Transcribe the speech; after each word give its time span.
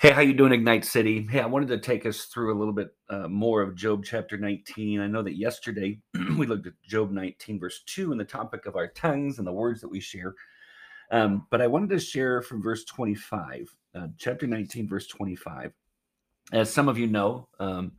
Hey, 0.00 0.12
how 0.12 0.22
you 0.22 0.32
doing, 0.32 0.52
Ignite 0.52 0.86
City? 0.86 1.28
Hey, 1.30 1.40
I 1.40 1.46
wanted 1.46 1.68
to 1.68 1.78
take 1.78 2.06
us 2.06 2.24
through 2.24 2.54
a 2.54 2.58
little 2.58 2.72
bit 2.72 2.94
uh, 3.10 3.28
more 3.28 3.60
of 3.60 3.74
Job 3.74 4.02
chapter 4.02 4.38
19. 4.38 4.98
I 4.98 5.06
know 5.06 5.20
that 5.20 5.36
yesterday 5.36 5.98
we 6.38 6.46
looked 6.46 6.66
at 6.66 6.72
Job 6.82 7.10
19, 7.10 7.60
verse 7.60 7.82
2, 7.84 8.10
and 8.10 8.18
the 8.18 8.24
topic 8.24 8.64
of 8.64 8.76
our 8.76 8.86
tongues 8.86 9.36
and 9.36 9.46
the 9.46 9.52
words 9.52 9.82
that 9.82 9.90
we 9.90 10.00
share. 10.00 10.34
Um, 11.10 11.46
but 11.50 11.60
I 11.60 11.66
wanted 11.66 11.90
to 11.90 12.00
share 12.00 12.40
from 12.40 12.62
verse 12.62 12.82
25, 12.86 13.76
uh, 13.94 14.06
chapter 14.16 14.46
19, 14.46 14.88
verse 14.88 15.06
25. 15.06 15.74
As 16.50 16.72
some 16.72 16.88
of 16.88 16.96
you 16.96 17.06
know, 17.06 17.48
um, 17.58 17.92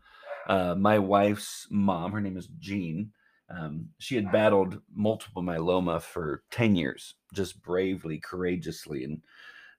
uh, 0.47 0.73
my 0.73 0.97
wife's 0.97 1.67
mom, 1.69 2.13
her 2.13 2.21
name 2.21 2.35
is 2.35 2.49
Jean, 2.57 3.11
um, 3.47 3.89
she 3.99 4.15
had 4.15 4.31
battled 4.31 4.81
multiple 4.91 5.43
myeloma 5.43 6.01
for 6.01 6.41
10 6.49 6.75
years, 6.75 7.13
just 7.31 7.61
bravely, 7.61 8.17
courageously. 8.17 9.03
And 9.03 9.21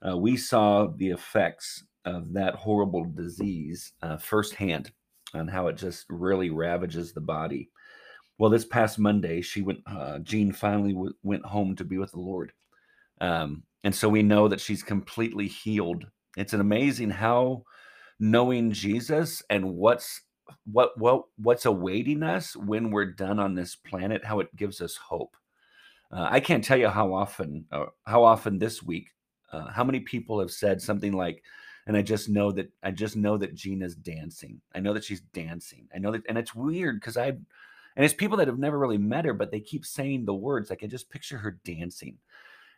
uh, 0.09 0.17
we 0.17 0.37
saw 0.37 0.87
the 0.87 1.09
effects 1.09 1.83
of 2.05 2.33
that 2.33 2.55
horrible 2.55 3.05
disease 3.05 3.93
uh, 4.03 4.17
firsthand 4.17 4.93
on 5.35 5.49
how 5.49 5.69
it 5.69 5.77
just 5.77 6.07
really 6.09 6.51
ravages 6.51 7.13
the 7.13 7.21
body. 7.21 7.71
Well, 8.39 8.51
this 8.51 8.65
past 8.65 8.99
Monday, 8.99 9.41
she 9.41 9.63
went. 9.63 9.81
Uh, 9.87 10.19
Jean 10.21 10.53
finally 10.53 10.93
w- 10.93 11.15
went 11.23 11.45
home 11.45 11.77
to 11.77 11.85
be 11.85 11.99
with 11.99 12.13
the 12.13 12.21
Lord, 12.21 12.53
um, 13.21 13.63
and 13.85 13.95
so 13.95 14.09
we 14.09 14.23
know 14.23 14.49
that 14.49 14.61
she's 14.61 14.83
completely 14.83 15.47
healed. 15.47 16.07
It's 16.37 16.53
an 16.53 16.61
amazing 16.61 17.11
how 17.11 17.65
knowing 18.19 18.73
Jesus 18.73 19.43
and 19.51 19.75
what's 19.75 20.23
what 20.65 20.99
what 20.99 21.25
what's 21.37 21.67
awaiting 21.67 22.23
us 22.23 22.57
when 22.57 22.91
we're 22.91 23.13
done 23.13 23.39
on 23.39 23.55
this 23.55 23.77
planet, 23.77 24.25
how 24.25 24.41
it 24.41 24.55
gives 24.57 24.81
us 24.81 24.97
hope. 24.97 25.37
Uh, 26.13 26.29
I 26.31 26.41
can't 26.41 26.63
tell 26.63 26.77
you 26.77 26.89
how 26.89 27.15
often, 27.15 27.65
uh, 27.73 27.87
how 28.07 28.23
often 28.23 28.59
this 28.59 28.83
week, 28.83 29.09
uh, 29.51 29.71
how 29.71 29.83
many 29.83 30.01
people 30.01 30.41
have 30.41 30.51
said 30.51 30.81
something 30.83 31.13
like, 31.13 31.43
and 31.87 31.97
I 31.97 32.03
just 32.03 32.29
know 32.29 32.53
that 32.53 32.71
I 32.83 32.91
just 32.91 33.17
know 33.17 33.37
that 33.39 33.55
Gina's 33.55 33.95
dancing. 33.95 34.61
I 34.75 34.81
know 34.81 34.95
that 34.95 35.05
she's 35.05 35.21
dancing. 35.21 35.89
I 35.95 35.99
know 35.99 36.13
that, 36.13 36.23
and 36.29 36.39
it's 36.39 36.55
weird 36.55 37.01
because 37.01 37.17
I, 37.17 37.29
and 37.29 38.05
it's 38.05 38.15
people 38.15 38.37
that 38.39 38.49
have 38.49 38.59
never 38.59 38.79
really 38.79 38.99
met 38.99 39.25
her, 39.25 39.35
but 39.35 39.51
they 39.51 39.61
keep 39.61 39.85
saying 39.85 40.25
the 40.25 40.35
words. 40.35 40.71
Like 40.71 40.83
I 40.83 40.87
just 40.87 41.11
picture 41.11 41.39
her 41.39 41.59
dancing, 41.65 42.19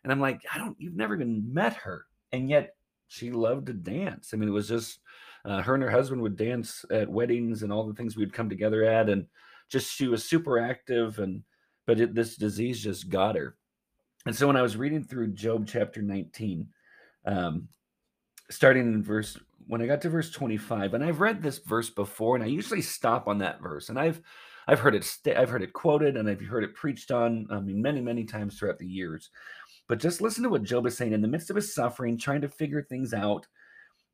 and 0.03 0.11
I'm 0.11 0.19
like, 0.19 0.41
I 0.53 0.57
don't. 0.57 0.75
You've 0.79 0.95
never 0.95 1.15
even 1.15 1.53
met 1.53 1.73
her, 1.73 2.05
and 2.31 2.49
yet 2.49 2.75
she 3.07 3.31
loved 3.31 3.67
to 3.67 3.73
dance. 3.73 4.31
I 4.33 4.37
mean, 4.37 4.49
it 4.49 4.53
was 4.53 4.67
just 4.67 4.99
uh, 5.45 5.61
her 5.61 5.75
and 5.75 5.83
her 5.83 5.91
husband 5.91 6.21
would 6.21 6.35
dance 6.37 6.83
at 6.91 7.09
weddings 7.09 7.61
and 7.61 7.71
all 7.71 7.87
the 7.87 7.93
things 7.93 8.15
we'd 8.15 8.33
come 8.33 8.49
together 8.49 8.83
at, 8.83 9.09
and 9.09 9.27
just 9.69 9.93
she 9.93 10.07
was 10.07 10.23
super 10.23 10.59
active. 10.59 11.19
And 11.19 11.43
but 11.85 11.99
it, 11.99 12.15
this 12.15 12.35
disease 12.35 12.81
just 12.81 13.09
got 13.09 13.35
her. 13.35 13.55
And 14.25 14.35
so 14.35 14.47
when 14.47 14.55
I 14.55 14.63
was 14.63 14.75
reading 14.75 15.03
through 15.03 15.33
Job 15.33 15.67
chapter 15.67 16.01
19, 16.01 16.67
um, 17.27 17.67
starting 18.49 18.83
in 18.93 19.03
verse 19.03 19.37
when 19.67 19.81
I 19.81 19.87
got 19.87 20.01
to 20.01 20.09
verse 20.09 20.31
25, 20.31 20.93
and 20.93 21.03
I've 21.03 21.19
read 21.19 21.41
this 21.41 21.59
verse 21.59 21.89
before, 21.89 22.35
and 22.35 22.43
I 22.43 22.47
usually 22.47 22.81
stop 22.81 23.27
on 23.27 23.39
that 23.39 23.61
verse, 23.61 23.89
and 23.89 23.99
I've 23.99 24.21
I've 24.67 24.79
heard 24.79 24.95
it 24.95 25.03
st- 25.03 25.37
I've 25.37 25.49
heard 25.49 25.63
it 25.63 25.73
quoted, 25.73 26.17
and 26.17 26.29
I've 26.29 26.41
heard 26.41 26.63
it 26.63 26.75
preached 26.75 27.11
on. 27.11 27.47
I 27.51 27.59
mean, 27.59 27.81
many 27.81 28.01
many 28.01 28.25
times 28.25 28.57
throughout 28.57 28.79
the 28.79 28.87
years. 28.87 29.29
But 29.87 29.99
just 29.99 30.21
listen 30.21 30.43
to 30.43 30.49
what 30.49 30.63
Job 30.63 30.87
is 30.87 30.97
saying 30.97 31.13
in 31.13 31.21
the 31.21 31.27
midst 31.27 31.49
of 31.49 31.55
his 31.55 31.73
suffering, 31.73 32.17
trying 32.17 32.41
to 32.41 32.49
figure 32.49 32.81
things 32.83 33.13
out. 33.13 33.47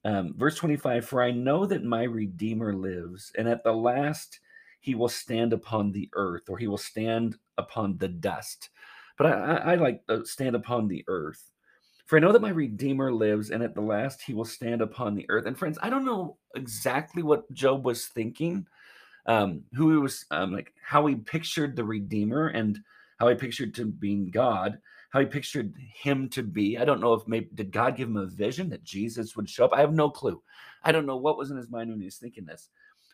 Um, 0.04 0.34
verse 0.38 0.56
25 0.56 1.06
For 1.06 1.24
I 1.24 1.32
know 1.32 1.66
that 1.66 1.84
my 1.84 2.04
Redeemer 2.04 2.74
lives, 2.74 3.32
and 3.38 3.48
at 3.48 3.64
the 3.64 3.74
last 3.74 4.40
he 4.82 4.96
will 4.96 5.10
stand 5.10 5.54
upon 5.54 5.92
the 5.92 6.10
earth, 6.14 6.50
or 6.50 6.58
he 6.58 6.68
will 6.68 6.78
stand 6.78 7.38
upon 7.58 7.98
the 7.98 8.08
dust. 8.08 8.70
But 9.18 9.28
I, 9.28 9.32
I, 9.32 9.56
I 9.74 9.76
like 9.76 10.02
stand 10.24 10.56
upon 10.56 10.88
the 10.88 11.04
earth. 11.08 11.51
For 12.12 12.18
I 12.18 12.20
know 12.20 12.34
that 12.34 12.42
my 12.42 12.50
Redeemer 12.50 13.14
lives, 13.14 13.52
and 13.52 13.64
at 13.64 13.74
the 13.74 13.80
last 13.80 14.22
he 14.22 14.34
will 14.34 14.44
stand 14.44 14.82
upon 14.82 15.16
the 15.16 15.26
earth. 15.30 15.46
And 15.46 15.58
friends, 15.58 15.80
I 15.82 15.90
don't 15.90 16.04
know 16.04 16.36
exactly 16.56 17.24
what 17.24 17.50
Job 17.54 17.86
was 17.86 18.08
thinking, 18.08 18.68
um, 19.28 19.64
who 19.74 19.92
he 19.92 19.98
was 19.98 20.26
um, 20.30 20.52
like, 20.52 20.74
how 20.86 21.06
he 21.06 21.16
pictured 21.16 21.74
the 21.74 21.86
Redeemer 21.86 22.48
and 22.50 22.78
how 23.18 23.30
he 23.30 23.36
pictured 23.36 23.74
to 23.76 23.86
being 23.86 24.30
God, 24.30 24.78
how 25.12 25.22
he 25.22 25.26
pictured 25.26 25.74
him 26.04 26.28
to 26.32 26.44
be. 26.44 26.78
I 26.78 26.84
don't 26.84 27.00
know 27.00 27.14
if 27.14 27.26
maybe 27.30 27.48
did 27.56 27.72
God 27.72 27.96
give 27.96 28.10
him 28.10 28.18
a 28.18 28.26
vision 28.26 28.68
that 28.72 28.84
Jesus 28.84 29.38
would 29.38 29.50
show 29.50 29.64
up. 29.64 29.74
I 29.74 29.80
have 29.80 29.94
no 29.94 30.10
clue. 30.10 30.44
I 30.84 30.92
don't 30.92 31.06
know 31.06 31.16
what 31.16 31.38
was 31.38 31.50
in 31.50 31.56
his 31.56 31.70
mind 31.70 31.92
when 31.92 32.00
he 32.02 32.08
was 32.08 32.18
thinking 32.18 32.44
this. 32.46 32.68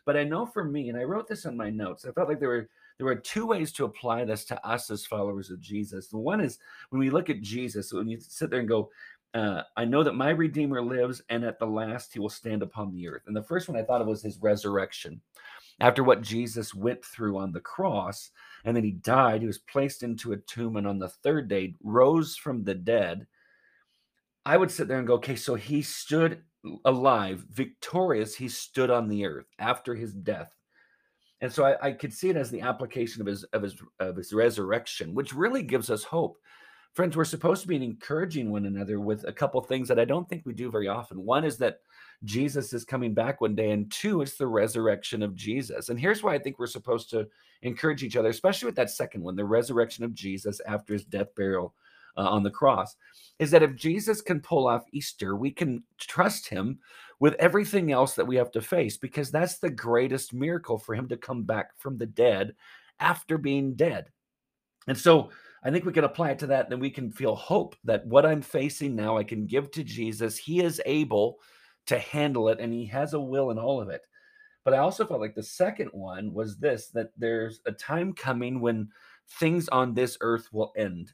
But 0.06 0.16
I 0.16 0.24
know 0.24 0.44
for 0.44 0.64
me, 0.64 0.88
and 0.88 0.98
I 0.98 1.04
wrote 1.04 1.28
this 1.28 1.46
on 1.46 1.56
my 1.56 1.70
notes, 1.70 2.04
I 2.04 2.10
felt 2.10 2.28
like 2.28 2.40
there 2.40 2.48
were 2.48 2.68
there 2.98 3.06
are 3.06 3.14
two 3.14 3.46
ways 3.46 3.72
to 3.72 3.84
apply 3.84 4.24
this 4.24 4.44
to 4.46 4.66
us 4.66 4.90
as 4.90 5.06
followers 5.06 5.50
of 5.50 5.60
Jesus. 5.60 6.08
The 6.08 6.18
one 6.18 6.40
is 6.40 6.58
when 6.90 6.98
we 6.98 7.10
look 7.10 7.30
at 7.30 7.40
Jesus, 7.40 7.92
when 7.92 8.08
you 8.08 8.18
sit 8.20 8.50
there 8.50 8.60
and 8.60 8.68
go, 8.68 8.90
uh, 9.34 9.62
I 9.76 9.84
know 9.84 10.02
that 10.02 10.14
my 10.14 10.30
Redeemer 10.30 10.82
lives, 10.82 11.22
and 11.28 11.44
at 11.44 11.58
the 11.58 11.66
last 11.66 12.12
he 12.12 12.18
will 12.18 12.28
stand 12.28 12.62
upon 12.62 12.92
the 12.92 13.08
earth. 13.08 13.22
And 13.26 13.36
the 13.36 13.42
first 13.42 13.68
one 13.68 13.78
I 13.78 13.84
thought 13.84 14.00
of 14.00 14.06
was 14.08 14.22
his 14.22 14.38
resurrection. 14.38 15.20
After 15.80 16.02
what 16.02 16.22
Jesus 16.22 16.74
went 16.74 17.04
through 17.04 17.38
on 17.38 17.52
the 17.52 17.60
cross, 17.60 18.30
and 18.64 18.76
then 18.76 18.82
he 18.82 18.92
died, 18.92 19.42
he 19.42 19.46
was 19.46 19.58
placed 19.58 20.02
into 20.02 20.32
a 20.32 20.38
tomb, 20.38 20.76
and 20.76 20.86
on 20.86 20.98
the 20.98 21.08
third 21.08 21.46
day 21.46 21.74
rose 21.84 22.36
from 22.36 22.64
the 22.64 22.74
dead. 22.74 23.26
I 24.44 24.56
would 24.56 24.70
sit 24.70 24.88
there 24.88 24.98
and 24.98 25.06
go, 25.06 25.14
okay, 25.14 25.36
so 25.36 25.54
he 25.54 25.82
stood 25.82 26.42
alive, 26.84 27.44
victorious. 27.50 28.34
He 28.34 28.48
stood 28.48 28.90
on 28.90 29.08
the 29.08 29.24
earth 29.24 29.46
after 29.58 29.94
his 29.94 30.14
death 30.14 30.52
and 31.40 31.52
so 31.52 31.64
I, 31.64 31.88
I, 31.88 31.92
could 31.92 32.12
see 32.12 32.30
it 32.30 32.36
as 32.36 32.50
the 32.50 32.62
application 32.62 33.20
of 33.20 33.26
his 33.26 33.44
of 33.44 33.62
his 33.62 33.76
of 34.00 34.16
his 34.16 34.32
resurrection, 34.32 35.14
which 35.14 35.34
really 35.34 35.62
gives 35.62 35.90
us 35.90 36.02
hope. 36.04 36.38
Friends, 36.94 37.16
we're 37.16 37.24
supposed 37.24 37.62
to 37.62 37.68
be 37.68 37.76
encouraging 37.76 38.50
one 38.50 38.66
another 38.66 38.98
with 38.98 39.24
a 39.28 39.32
couple 39.32 39.60
things 39.60 39.86
that 39.88 40.00
I 40.00 40.04
don't 40.04 40.28
think 40.28 40.44
we 40.44 40.52
do 40.52 40.70
very 40.70 40.88
often. 40.88 41.24
One 41.24 41.44
is 41.44 41.56
that 41.58 41.80
Jesus 42.24 42.72
is 42.72 42.84
coming 42.84 43.14
back 43.14 43.40
one 43.40 43.54
day, 43.54 43.70
and 43.70 43.90
two, 43.92 44.20
it's 44.20 44.36
the 44.36 44.48
resurrection 44.48 45.22
of 45.22 45.36
Jesus. 45.36 45.90
And 45.90 46.00
here's 46.00 46.22
why 46.22 46.34
I 46.34 46.38
think 46.38 46.58
we're 46.58 46.66
supposed 46.66 47.10
to 47.10 47.28
encourage 47.62 48.02
each 48.02 48.16
other, 48.16 48.30
especially 48.30 48.66
with 48.66 48.76
that 48.76 48.90
second 48.90 49.22
one, 49.22 49.36
the 49.36 49.44
resurrection 49.44 50.02
of 50.02 50.14
Jesus 50.14 50.60
after 50.66 50.92
his 50.92 51.04
death, 51.04 51.34
burial, 51.36 51.74
uh, 52.18 52.28
on 52.28 52.42
the 52.42 52.50
cross 52.50 52.96
is 53.38 53.50
that 53.52 53.62
if 53.62 53.76
Jesus 53.76 54.20
can 54.20 54.40
pull 54.40 54.66
off 54.66 54.84
Easter, 54.92 55.36
we 55.36 55.50
can 55.50 55.82
trust 55.98 56.48
him 56.48 56.78
with 57.20 57.34
everything 57.34 57.92
else 57.92 58.14
that 58.14 58.26
we 58.26 58.36
have 58.36 58.50
to 58.52 58.60
face 58.60 58.96
because 58.96 59.30
that's 59.30 59.58
the 59.58 59.70
greatest 59.70 60.34
miracle 60.34 60.78
for 60.78 60.94
him 60.94 61.08
to 61.08 61.16
come 61.16 61.44
back 61.44 61.70
from 61.78 61.96
the 61.96 62.06
dead 62.06 62.54
after 63.00 63.38
being 63.38 63.74
dead. 63.74 64.08
And 64.88 64.98
so 64.98 65.30
I 65.62 65.70
think 65.70 65.84
we 65.84 65.92
can 65.92 66.04
apply 66.04 66.30
it 66.30 66.38
to 66.40 66.46
that. 66.48 66.68
Then 66.68 66.80
we 66.80 66.90
can 66.90 67.10
feel 67.10 67.34
hope 67.34 67.76
that 67.84 68.06
what 68.06 68.26
I'm 68.26 68.42
facing 68.42 68.96
now, 68.96 69.16
I 69.16 69.24
can 69.24 69.46
give 69.46 69.70
to 69.72 69.84
Jesus. 69.84 70.36
He 70.36 70.60
is 70.60 70.80
able 70.84 71.38
to 71.86 71.98
handle 71.98 72.48
it 72.48 72.60
and 72.60 72.72
he 72.72 72.86
has 72.86 73.14
a 73.14 73.20
will 73.20 73.50
in 73.50 73.58
all 73.58 73.80
of 73.80 73.88
it. 73.88 74.02
But 74.64 74.74
I 74.74 74.78
also 74.78 75.06
felt 75.06 75.20
like 75.20 75.34
the 75.34 75.42
second 75.42 75.90
one 75.92 76.32
was 76.34 76.58
this 76.58 76.88
that 76.88 77.10
there's 77.16 77.60
a 77.66 77.72
time 77.72 78.12
coming 78.12 78.60
when 78.60 78.88
things 79.40 79.68
on 79.68 79.94
this 79.94 80.18
earth 80.20 80.48
will 80.52 80.72
end. 80.76 81.12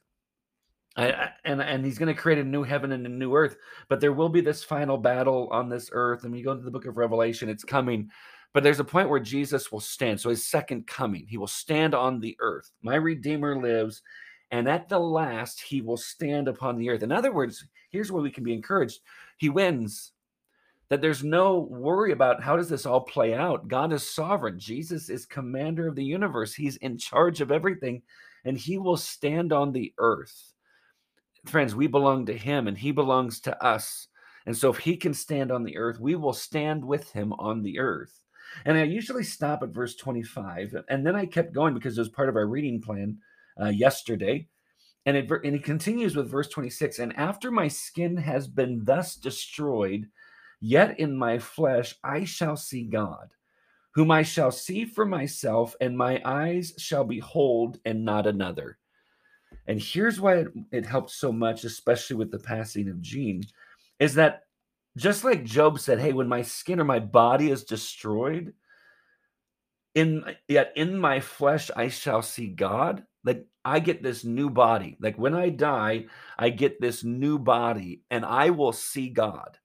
I, 0.97 1.31
and 1.45 1.61
and 1.61 1.85
he's 1.85 1.99
going 1.99 2.15
to 2.15 2.21
create 2.21 2.39
a 2.39 2.45
new 2.45 2.63
heaven 2.63 2.93
and 2.93 3.05
a 3.05 3.09
new 3.09 3.35
earth 3.35 3.57
but 3.89 4.01
there 4.01 4.13
will 4.13 4.29
be 4.29 4.41
this 4.41 4.63
final 4.63 4.97
battle 4.97 5.49
on 5.51 5.69
this 5.69 5.91
earth 5.93 6.23
and 6.23 6.31
when 6.31 6.39
you 6.39 6.45
go 6.45 6.53
into 6.53 6.65
the 6.65 6.71
book 6.71 6.87
of 6.87 6.97
revelation 6.97 7.49
it's 7.49 7.65
coming 7.65 8.11
but 8.53 8.63
there's 8.63 8.79
a 8.79 8.85
point 8.85 9.09
where 9.09 9.19
jesus 9.19 9.73
will 9.73 9.81
stand 9.81 10.21
so 10.21 10.31
his 10.31 10.47
second 10.47 10.87
coming 10.87 11.27
he 11.29 11.37
will 11.37 11.49
stand 11.49 11.95
on 11.95 12.21
the 12.21 12.37
earth. 12.41 12.71
My 12.83 12.95
redeemer 12.95 13.61
lives 13.61 14.03
and 14.53 14.69
at 14.69 14.89
the 14.89 15.01
last 15.01 15.61
he 15.61 15.81
will 15.81 15.97
stand 15.97 16.47
upon 16.47 16.79
the 16.79 16.89
earth. 16.91 17.03
In 17.03 17.11
other 17.11 17.33
words 17.33 17.67
here's 17.91 18.13
where 18.13 18.23
we 18.23 18.31
can 18.31 18.45
be 18.45 18.55
encouraged. 18.55 19.01
He 19.39 19.49
wins 19.49 20.13
that 20.91 21.01
there's 21.01 21.25
no 21.25 21.59
worry 21.59 22.13
about 22.13 22.41
how 22.41 22.57
does 22.57 22.69
this 22.69 22.87
all 22.87 23.01
play 23.01 23.35
out? 23.35 23.67
God 23.67 23.93
is 23.93 24.09
sovereign. 24.09 24.61
Jesus 24.61 25.09
is 25.09 25.27
commander 25.27 25.89
of 25.89 25.97
the 25.97 26.05
universe. 26.05 26.55
He's 26.55 26.77
in 26.77 26.99
charge 26.99 27.41
of 27.41 27.51
everything 27.51 28.03
and 28.45 28.57
he 28.57 28.79
will 28.79 28.97
stand 28.97 29.53
on 29.53 29.73
the 29.73 29.93
earth 29.99 30.54
friends, 31.47 31.75
we 31.75 31.87
belong 31.87 32.27
to 32.27 32.37
him 32.37 32.69
and 32.69 32.77
he 32.77 32.93
belongs 32.93 33.41
to 33.41 33.65
us. 33.65 34.09
And 34.47 34.57
so 34.57 34.71
if 34.71 34.79
he 34.79 34.97
can 34.97 35.15
stand 35.15 35.51
on 35.51 35.65
the 35.65 35.77
earth, 35.77 35.99
we 36.01 36.15
will 36.17 36.33
stand 36.33 36.85
with 36.85 37.11
him 37.13 37.33
on 37.35 37.63
the 37.63 37.79
earth. 37.79 38.21
And 38.65 38.77
I 38.77 38.85
usually 38.85 39.25
stop 39.25 39.63
at 39.63 39.71
verse 39.71 39.97
25. 39.97 40.77
And 40.89 41.07
then 41.07 41.17
I 41.17 41.27
kept 41.27 41.55
going 41.55 41.75
because 41.75 41.97
it 41.97 42.01
was 42.01 42.09
part 42.09 42.29
of 42.29 42.37
our 42.37 42.47
reading 42.47 42.81
plan 42.81 43.19
uh, 43.61 43.69
yesterday. 43.69 44.49
And 45.07 45.17
it, 45.17 45.31
and 45.31 45.55
it 45.55 45.65
continues 45.65 46.17
with 46.17 46.31
verse 46.31 46.49
26 46.49 46.99
And 46.99 47.17
after 47.17 47.51
my 47.51 47.69
skin 47.69 48.17
has 48.17 48.47
been 48.47 48.85
thus 48.85 49.17
destroyed, 49.17 50.09
yet 50.61 50.99
in 50.99 51.17
my 51.17 51.39
flesh 51.39 51.95
I 52.03 52.25
shall 52.25 52.57
see 52.57 52.85
God, 52.85 53.31
whom 53.95 54.11
I 54.11 54.23
shall 54.23 54.51
see 54.51 54.85
for 54.85 55.05
myself, 55.05 55.75
and 55.81 55.97
my 55.97 56.23
eyes 56.25 56.73
shall 56.79 57.05
behold, 57.05 57.79
and 57.85 58.05
not 58.05 58.27
another. 58.27 58.79
And 59.67 59.81
here's 59.83 60.21
why 60.21 60.37
it, 60.39 60.49
it 60.73 60.87
helps 60.87 61.15
so 61.17 61.33
much, 61.33 61.65
especially 61.65 62.17
with 62.17 62.31
the 62.33 62.39
passing 62.41 62.89
of 62.89 63.01
Jean, 63.03 63.43
is 64.01 64.15
that 64.15 64.43
just 64.99 65.25
like 65.25 65.45
Job 65.45 65.81
said, 65.81 66.01
Hey, 66.01 66.13
when 66.15 66.29
my 66.29 66.43
skin 66.43 66.81
or 66.81 66.85
my 66.85 67.01
body 67.01 67.51
is 67.51 67.65
destroyed, 67.65 68.55
in 69.95 70.25
yet 70.49 70.73
in 70.77 70.99
my 70.99 71.21
flesh 71.21 71.71
I 71.77 71.89
shall 71.89 72.23
see 72.23 72.49
God. 72.49 73.05
Like 73.25 73.47
I 73.65 73.81
get 73.81 74.03
this 74.03 74.25
new 74.25 74.51
body. 74.51 74.97
Like 75.01 75.19
when 75.19 75.35
I 75.35 75.51
die, 75.51 76.07
I 76.39 76.51
get 76.51 76.81
this 76.81 77.05
new 77.05 77.39
body 77.39 78.03
and 78.11 78.25
I 78.25 78.51
will 78.51 78.73
see 78.73 79.11
God. 79.11 79.59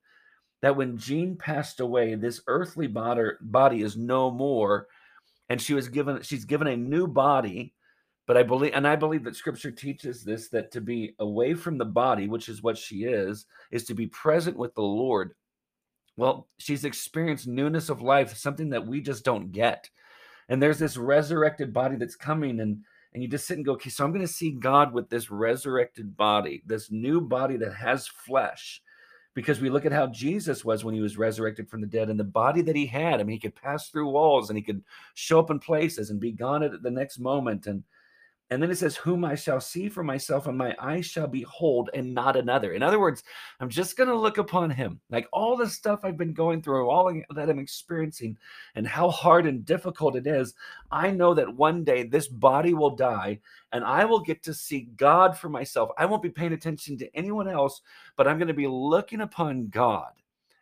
that 0.63 0.77
when 0.77 0.97
Jean 0.97 1.37
passed 1.37 1.81
away, 1.81 2.15
this 2.15 2.41
earthly 2.47 2.87
body, 2.87 3.31
body 3.41 3.83
is 3.83 3.97
no 3.97 4.31
more, 4.31 4.87
and 5.49 5.61
she 5.61 5.73
was 5.75 5.89
given 5.89 6.21
she's 6.23 6.45
given 6.45 6.67
a 6.67 6.77
new 6.77 7.07
body. 7.07 7.73
But 8.29 8.37
I 8.37 8.43
believe, 8.43 8.73
and 8.75 8.87
I 8.87 8.95
believe 8.95 9.23
that 9.23 9.35
Scripture 9.35 9.71
teaches 9.71 10.23
this 10.23 10.49
that 10.49 10.71
to 10.73 10.81
be 10.81 11.15
away 11.17 11.55
from 11.55 11.79
the 11.79 11.85
body, 11.85 12.27
which 12.27 12.47
is 12.47 12.61
what 12.61 12.77
she 12.77 13.05
is, 13.05 13.47
is 13.71 13.85
to 13.85 13.95
be 13.95 14.05
present 14.05 14.55
with 14.55 14.75
the 14.75 14.83
Lord. 14.83 15.33
Well, 16.15 16.47
she's 16.59 16.85
experienced 16.85 17.47
newness 17.47 17.89
of 17.89 18.03
life, 18.03 18.37
something 18.37 18.69
that 18.69 18.85
we 18.85 19.01
just 19.01 19.25
don't 19.25 19.51
get. 19.51 19.89
And 20.47 20.61
there's 20.61 20.77
this 20.77 20.95
resurrected 20.95 21.73
body 21.73 21.95
that's 21.95 22.15
coming, 22.15 22.59
and 22.59 22.83
and 23.15 23.23
you 23.23 23.29
just 23.29 23.47
sit 23.47 23.57
and 23.57 23.65
go, 23.65 23.71
okay, 23.71 23.89
so 23.89 24.05
I'm 24.05 24.11
going 24.11 24.21
to 24.21 24.31
see 24.31 24.51
God 24.51 24.93
with 24.93 25.09
this 25.09 25.31
resurrected 25.31 26.15
body, 26.15 26.61
this 26.67 26.91
new 26.91 27.21
body 27.21 27.57
that 27.57 27.73
has 27.73 28.07
flesh 28.07 28.79
because 29.33 29.59
we 29.59 29.71
look 29.71 29.87
at 29.87 29.91
how 29.91 30.05
Jesus 30.05 30.63
was 30.63 30.85
when 30.85 30.93
he 30.93 31.01
was 31.01 31.17
resurrected 31.17 31.67
from 31.67 31.81
the 31.81 31.87
dead 31.87 32.11
and 32.11 32.19
the 32.19 32.23
body 32.23 32.61
that 32.61 32.75
he 32.75 32.85
had. 32.85 33.19
I 33.19 33.23
mean, 33.23 33.37
he 33.37 33.39
could 33.39 33.55
pass 33.55 33.89
through 33.89 34.11
walls 34.11 34.51
and 34.51 34.57
he 34.57 34.63
could 34.63 34.83
show 35.15 35.39
up 35.39 35.49
in 35.49 35.57
places 35.57 36.11
and 36.11 36.19
be 36.19 36.31
gone 36.31 36.61
at 36.61 36.83
the 36.83 36.91
next 36.91 37.17
moment. 37.17 37.65
And 37.65 37.83
and 38.51 38.61
then 38.61 38.71
it 38.71 38.77
says, 38.77 38.95
Whom 38.95 39.23
I 39.23 39.35
shall 39.35 39.61
see 39.61 39.89
for 39.89 40.03
myself, 40.03 40.47
and 40.47 40.57
my 40.57 40.75
eyes 40.79 41.05
shall 41.05 41.27
behold, 41.27 41.91
and 41.93 42.13
not 42.13 42.35
another. 42.35 42.73
In 42.73 42.81
other 42.81 42.99
words, 42.99 43.23
I'm 43.59 43.69
just 43.69 43.95
going 43.95 44.09
to 44.09 44.15
look 44.17 44.39
upon 44.39 44.71
him. 44.71 44.99
Like 45.11 45.27
all 45.31 45.55
the 45.55 45.69
stuff 45.69 45.99
I've 46.03 46.17
been 46.17 46.33
going 46.33 46.61
through, 46.61 46.89
all 46.89 47.13
that 47.35 47.49
I'm 47.49 47.59
experiencing, 47.59 48.37
and 48.73 48.87
how 48.87 49.09
hard 49.09 49.45
and 49.45 49.63
difficult 49.65 50.15
it 50.15 50.25
is. 50.25 50.55
I 50.91 51.11
know 51.11 51.35
that 51.35 51.55
one 51.55 51.83
day 51.83 52.03
this 52.03 52.27
body 52.27 52.73
will 52.73 52.95
die, 52.95 53.39
and 53.71 53.83
I 53.83 54.05
will 54.05 54.21
get 54.21 54.41
to 54.43 54.53
see 54.53 54.89
God 54.97 55.37
for 55.37 55.49
myself. 55.49 55.91
I 55.97 56.07
won't 56.07 56.23
be 56.23 56.29
paying 56.29 56.53
attention 56.53 56.97
to 56.97 57.15
anyone 57.15 57.47
else, 57.47 57.81
but 58.15 58.27
I'm 58.27 58.39
going 58.39 58.47
to 58.47 58.53
be 58.53 58.67
looking 58.67 59.21
upon 59.21 59.67
God. 59.67 60.11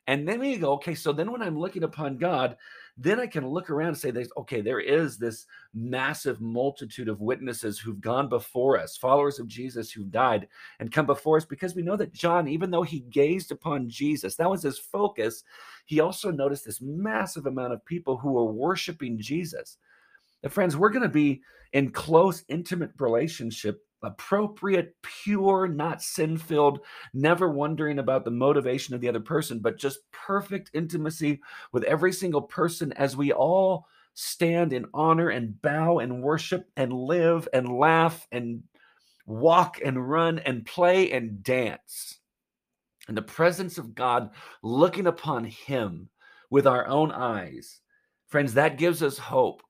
And 0.08 0.28
then 0.28 0.40
we 0.40 0.58
go, 0.58 0.74
okay, 0.74 0.96
so 0.96 1.12
then 1.12 1.32
when 1.32 1.42
I'm 1.42 1.60
looking 1.60 1.84
upon 1.84 2.18
God, 2.18 2.56
then 2.98 3.20
I 3.20 3.28
can 3.28 3.48
look 3.48 3.70
around 3.70 3.90
and 3.90 3.98
say, 3.98 4.12
okay, 4.38 4.62
there 4.62 4.80
is 4.80 5.18
this 5.18 5.46
massive 5.74 6.42
multitude 6.42 7.08
of 7.08 7.22
witnesses 7.22 7.78
who've 7.78 8.02
gone 8.02 8.28
before 8.28 8.80
us, 8.80 8.98
followers 8.98 9.38
of 9.38 9.48
Jesus 9.48 9.92
who've 9.92 10.12
died 10.12 10.48
and 10.80 10.92
come 10.92 11.06
before 11.06 11.38
us, 11.38 11.46
because 11.46 11.76
we 11.76 11.84
know 11.84 11.96
that 11.96 12.14
John, 12.14 12.48
even 12.48 12.72
though 12.72 12.82
he 12.82 13.02
gazed 13.02 13.52
upon 13.52 13.88
Jesus, 13.88 14.36
that 14.36 14.50
was 14.50 14.64
his 14.64 14.80
focus, 14.80 15.44
he 15.86 16.00
also 16.00 16.32
noticed 16.32 16.66
this 16.66 16.82
massive 16.82 17.46
amount 17.46 17.74
of 17.74 17.86
people 17.86 18.18
who 18.18 18.32
were 18.32 18.52
worshiping 18.52 19.20
Jesus. 19.20 19.78
And 20.42 20.52
friends, 20.52 20.76
we're 20.76 20.90
going 20.90 21.04
to 21.04 21.10
be 21.10 21.42
in 21.74 21.92
close, 21.92 22.44
intimate 22.48 22.92
relationship 22.98 23.87
appropriate, 24.04 24.96
pure, 25.02 25.68
not 25.68 26.02
sin 26.02 26.38
filled, 26.38 26.80
never 27.14 27.50
wondering 27.50 28.00
about 28.00 28.26
the 28.26 28.32
motivation 28.32 28.94
of 28.94 29.02
the 29.02 29.10
other 29.10 29.20
person, 29.20 29.60
but 29.60 29.78
just 29.78 30.00
perfect 30.12 30.72
intimacy 30.74 31.40
with 31.72 31.84
every 31.84 32.14
single 32.14 32.42
person 32.42 32.94
as 32.94 33.18
we 33.18 33.32
all 33.32 33.88
stand 34.14 34.74
in 34.74 34.86
honor 34.94 35.30
and 35.30 35.62
bow 35.62 36.00
and 36.00 36.22
worship 36.22 36.68
and 36.76 36.92
live 36.92 37.48
and 37.54 37.78
laugh 37.78 38.28
and 38.32 38.64
walk 39.26 39.80
and 39.84 40.10
run 40.10 40.40
and 40.40 40.66
play 40.66 41.12
and 41.12 41.44
dance. 41.44 42.20
In 43.10 43.16
the 43.16 43.22
presence 43.22 43.78
of 43.78 43.96
God, 43.96 44.32
looking 44.64 45.08
upon 45.08 45.46
Him 45.46 46.10
with 46.50 46.68
our 46.68 46.88
own 46.88 47.12
eyes. 47.12 47.80
Friends, 48.28 48.54
that 48.56 48.78
gives 48.78 49.04
us 49.04 49.18
hope. 49.18 49.62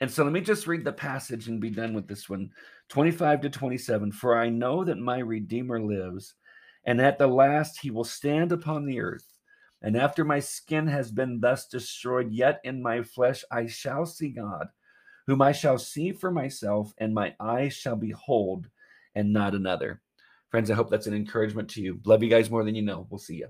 And 0.00 0.10
so 0.10 0.24
let 0.24 0.32
me 0.32 0.40
just 0.40 0.66
read 0.66 0.84
the 0.84 0.92
passage 0.92 1.48
and 1.48 1.60
be 1.60 1.70
done 1.70 1.92
with 1.92 2.08
this 2.08 2.28
one. 2.28 2.50
25 2.88 3.42
to 3.42 3.50
27 3.50 4.12
For 4.12 4.38
I 4.38 4.48
know 4.48 4.82
that 4.84 4.98
my 4.98 5.18
Redeemer 5.18 5.80
lives, 5.80 6.34
and 6.84 7.00
at 7.00 7.18
the 7.18 7.26
last 7.26 7.78
he 7.80 7.90
will 7.90 8.04
stand 8.04 8.52
upon 8.52 8.86
the 8.86 9.00
earth. 9.00 9.26
And 9.82 9.96
after 9.96 10.24
my 10.24 10.40
skin 10.40 10.86
has 10.86 11.10
been 11.10 11.40
thus 11.40 11.66
destroyed, 11.66 12.32
yet 12.32 12.60
in 12.64 12.82
my 12.82 13.02
flesh 13.02 13.44
I 13.50 13.66
shall 13.66 14.06
see 14.06 14.30
God, 14.30 14.68
whom 15.26 15.42
I 15.42 15.52
shall 15.52 15.78
see 15.78 16.12
for 16.12 16.30
myself, 16.30 16.92
and 16.98 17.14
my 17.14 17.34
eyes 17.38 17.74
shall 17.74 17.96
behold, 17.96 18.68
and 19.14 19.32
not 19.32 19.54
another. 19.54 20.00
Friends, 20.50 20.70
I 20.70 20.74
hope 20.74 20.90
that's 20.90 21.06
an 21.06 21.14
encouragement 21.14 21.68
to 21.70 21.82
you. 21.82 22.00
Love 22.04 22.22
you 22.22 22.28
guys 22.28 22.50
more 22.50 22.64
than 22.64 22.74
you 22.74 22.82
know. 22.82 23.06
We'll 23.10 23.18
see 23.18 23.36
you. 23.36 23.48